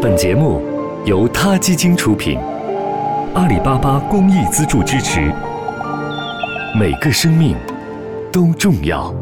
[0.00, 0.60] 本节目
[1.04, 2.38] 由他基金出品，
[3.34, 5.22] 阿里巴巴公益资助支持。
[6.78, 7.56] 每个生命
[8.32, 9.12] 都重要。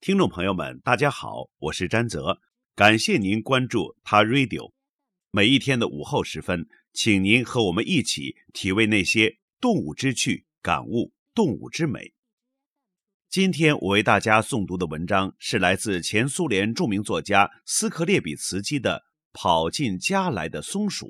[0.00, 2.38] 听众朋友们，大家好，我是詹泽，
[2.76, 4.70] 感谢您关注他 Radio。
[5.32, 12.12] 每一天的午后时分，请您和我们一起体味那些动物之趣，感悟动物之美。
[13.32, 18.98] 今天我为大家诵读的文章是来自前苏联著名作家斯克列比茨基的
[19.32, 21.06] 《跑进家来的松鼠》。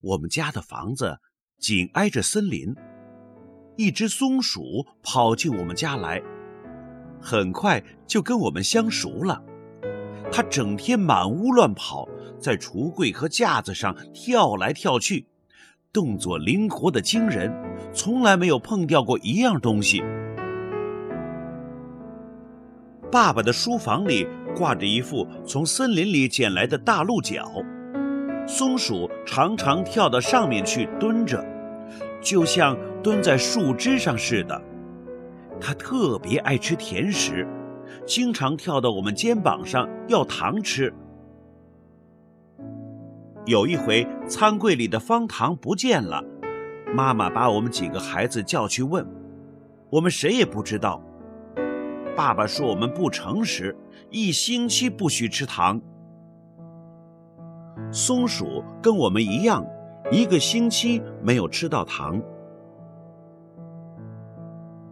[0.00, 1.18] 我们家的房子
[1.58, 2.74] 紧挨着森林，
[3.76, 6.22] 一只松鼠跑进我们家来，
[7.20, 9.44] 很快就跟我们相熟了。
[10.32, 12.08] 它整天满屋乱跑，
[12.40, 15.26] 在橱柜和架子上跳来跳去。
[15.96, 17.50] 动作灵活的惊人，
[17.90, 20.04] 从来没有碰掉过一样东西。
[23.10, 27.50] 爸爸的书房里挂着一副从森林里捡来的大鹿角，
[28.46, 31.42] 松鼠常常跳到上面去蹲着，
[32.20, 34.62] 就像蹲在树枝上似的。
[35.58, 37.48] 它特别爱吃甜食，
[38.04, 40.92] 经常跳到我们肩膀上要糖吃。
[43.46, 46.20] 有一回，餐柜里的方糖不见了，
[46.92, 49.06] 妈妈把我们几个孩子叫去问，
[49.88, 51.00] 我们谁也不知道。
[52.16, 53.76] 爸爸说我们不诚实，
[54.10, 55.80] 一星期不许吃糖。
[57.92, 59.64] 松鼠跟我们一样，
[60.10, 62.20] 一个星期没有吃到糖。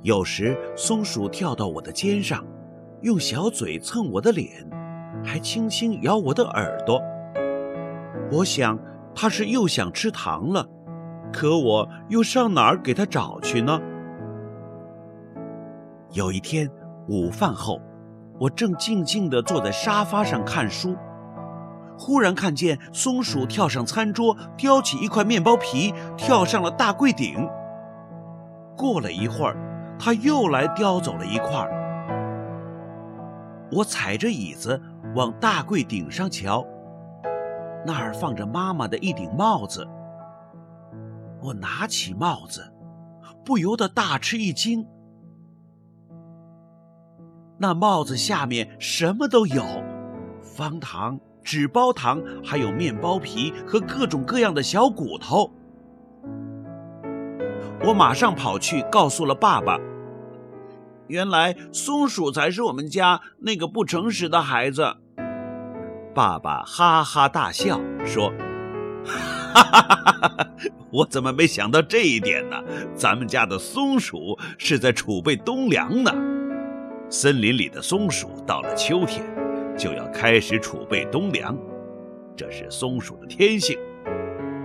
[0.00, 2.42] 有时松鼠跳到我的肩上，
[3.02, 4.66] 用小嘴蹭我的脸，
[5.22, 6.98] 还轻轻咬我的耳朵。
[8.30, 8.78] 我想，
[9.14, 10.66] 他是又想吃糖了，
[11.32, 13.80] 可我又上哪儿给他找去呢？
[16.12, 16.70] 有一天
[17.08, 17.80] 午饭后，
[18.38, 20.94] 我正静静地坐在沙发上看书，
[21.98, 27.48] 忽然看见松鼠跳上餐桌，叼起一块面包皮，跳上了大柜顶。
[28.76, 29.56] 过了一会儿，
[29.98, 31.66] 它又来叼走了一块。
[33.72, 34.80] 我踩着椅子
[35.14, 36.64] 往大柜顶上瞧。
[37.86, 39.86] 那儿放着妈妈的一顶帽子，
[41.40, 42.72] 我拿起帽子，
[43.44, 44.86] 不由得大吃一惊。
[47.56, 49.64] 那帽子下面什么都有，
[50.42, 55.50] 方糖、纸包糖，还有面包皮和各种各样的小骨头。
[57.86, 59.78] 我马上跑去告诉了爸爸。
[61.06, 64.98] 原来松鼠才是我们家那个不诚实的孩子。
[66.18, 68.32] 爸爸哈哈大笑说
[69.54, 70.46] ：“哈哈哈哈哈！
[70.90, 72.56] 我怎么没想到这一点呢？
[72.92, 76.12] 咱们家的松鼠是在储备冬粮呢。
[77.08, 79.24] 森林里的松鼠到了秋天
[79.78, 81.56] 就要开始储备冬粮，
[82.36, 83.78] 这是松鼠的天性。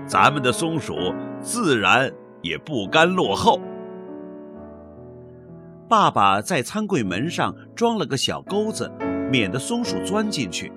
[0.08, 2.12] 咱们的松鼠自然
[2.42, 3.62] 也不甘落后。”
[5.88, 8.92] 爸爸在餐柜门上装了个小钩子，
[9.30, 10.72] 免得松鼠钻进去。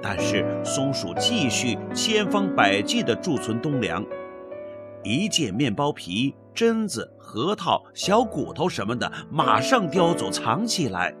[0.00, 4.04] 但是松鼠继续千方百计地贮存冬粮，
[5.02, 11.14] 一见面包皮、榛子、核桃、小骨头什么的，马上叼走藏起来。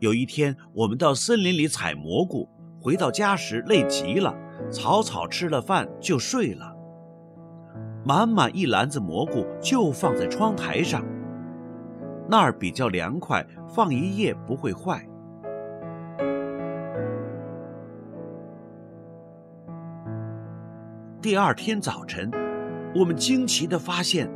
[0.00, 2.48] 有一天，我们到森林里采蘑菇，
[2.80, 4.36] 回到家时累极了，
[4.70, 6.74] 草草吃了饭就睡了。
[8.04, 11.02] 满满一篮子蘑菇就放在窗台上。
[12.28, 15.00] 那儿比较凉快，放一夜不会坏。
[21.22, 22.30] 第二天早晨，
[22.94, 24.30] 我们惊奇的发现，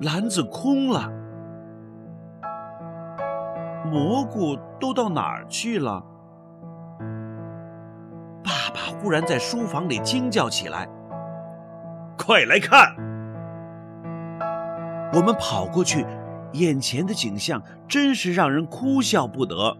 [0.00, 1.10] 篮子空了，
[3.90, 6.04] 蘑菇都到哪儿去了？
[8.42, 10.88] 爸爸忽然在书房里惊叫起来
[12.18, 12.94] ：“快来看！”
[15.14, 16.06] 我们跑过去。
[16.52, 19.76] 眼前的景象真是让人哭笑不得。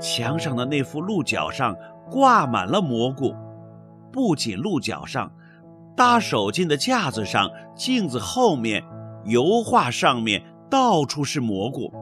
[0.00, 1.76] 墙上的那副鹿角上
[2.10, 3.34] 挂满了蘑菇，
[4.12, 5.32] 不仅鹿角上，
[5.96, 8.84] 搭手巾的架子上、镜子后面、
[9.24, 11.92] 油画上面，到处是蘑菇。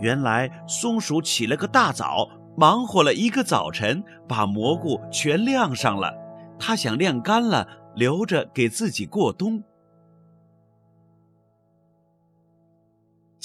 [0.00, 6.14] 原来松鼠起了个大早，忙活了一个早晨，把蘑菇全晾上了。
[6.58, 9.62] 它想晾干了，留着给自己过冬。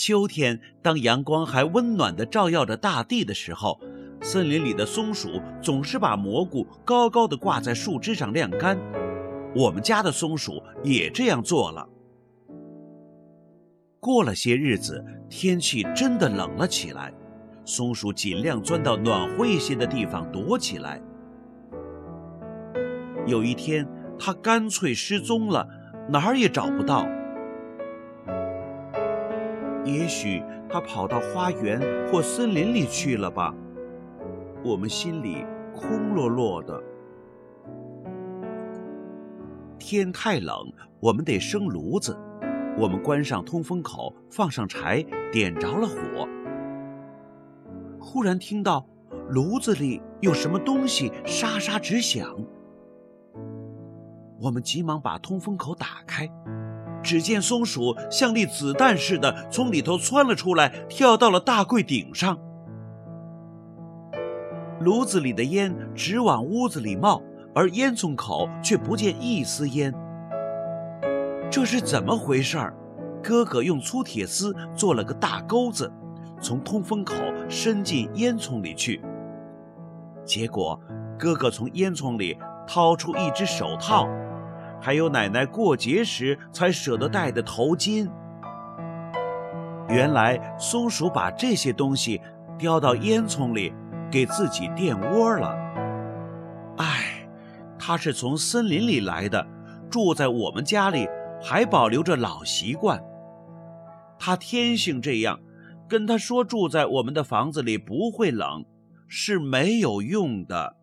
[0.05, 3.79] 秋天，当阳光还温暖地照耀着大地的时候，
[4.21, 8.77] 森林里的松鼠总是把蘑菇高高的挂在树枝上晾干。
[9.55, 11.87] 我们家的松鼠也这样做了。
[14.01, 17.13] 过了些日子，天气真的冷了起来，
[17.63, 21.01] 松鼠尽量钻到暖和一些的地方躲起来。
[23.25, 23.87] 有一天，
[24.19, 25.65] 它干脆失踪了，
[26.09, 27.07] 哪儿也找不到。
[29.85, 33.53] 也许它跑到花园或森林里去了吧？
[34.63, 35.45] 我们心里
[35.75, 36.81] 空落落的。
[39.77, 40.71] 天太冷，
[41.01, 42.17] 我们得生炉子。
[42.77, 46.27] 我们关上通风口，放上柴，点着了火。
[47.99, 48.85] 忽然听到
[49.29, 52.35] 炉子里有什么东西沙沙直响。
[54.39, 56.27] 我们急忙把通风口打开，
[57.03, 62.39] 只见松鼠像粒子弹似的从里头窜了出来，跳到了大柜顶上。
[64.79, 67.21] 炉子里的烟直往屋子里冒，
[67.53, 69.93] 而烟囱口却不见一丝烟。
[71.51, 72.73] 这是怎么回事儿？
[73.21, 75.89] 哥哥用粗铁丝做了个大钩子，
[76.41, 77.15] 从通风口
[77.47, 79.01] 伸进烟囱里去。
[80.25, 80.77] 结果，
[81.17, 84.05] 哥哥从烟囱里掏出一只手套，
[84.83, 88.07] 还有奶奶过节时才舍得戴的头巾。
[89.87, 92.21] 原来，松鼠把这些东西
[92.59, 93.73] 叼到烟囱里。
[94.11, 95.55] 给自己垫窝了。
[96.77, 97.27] 唉，
[97.79, 99.43] 他是从森林里来的，
[99.89, 101.07] 住在我们家里，
[101.41, 103.03] 还保留着老习惯。
[104.19, 105.39] 他天性这样，
[105.89, 108.63] 跟他说住在我们的房子里不会冷，
[109.07, 110.75] 是没有用的。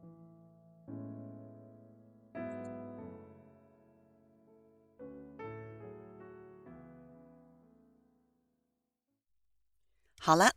[10.30, 10.54] 好了，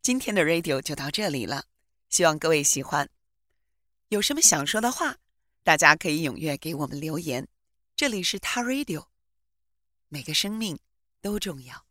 [0.00, 1.66] 今天的 radio 就到这里了。
[2.08, 3.10] 希望各位喜欢，
[4.08, 5.18] 有什么想说的话，
[5.62, 7.46] 大家可以踊跃给我们留言。
[7.94, 9.04] 这里是 Ta Radio，
[10.08, 10.78] 每个生命
[11.20, 11.84] 都重要。